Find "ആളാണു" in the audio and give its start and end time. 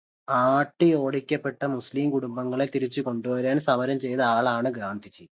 4.31-4.71